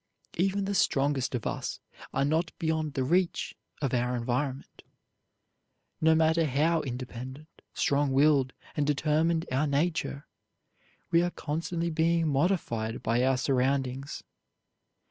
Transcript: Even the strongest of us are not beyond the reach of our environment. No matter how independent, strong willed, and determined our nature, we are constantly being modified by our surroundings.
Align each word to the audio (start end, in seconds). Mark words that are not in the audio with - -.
Even 0.35 0.65
the 0.65 0.73
strongest 0.73 1.35
of 1.35 1.45
us 1.45 1.79
are 2.11 2.25
not 2.25 2.57
beyond 2.57 2.95
the 2.95 3.03
reach 3.03 3.55
of 3.83 3.93
our 3.93 4.15
environment. 4.15 4.81
No 6.01 6.15
matter 6.15 6.47
how 6.47 6.81
independent, 6.81 7.47
strong 7.75 8.11
willed, 8.11 8.51
and 8.75 8.87
determined 8.87 9.45
our 9.51 9.67
nature, 9.67 10.25
we 11.11 11.21
are 11.21 11.29
constantly 11.29 11.91
being 11.91 12.27
modified 12.29 13.03
by 13.03 13.23
our 13.23 13.37
surroundings. 13.37 14.23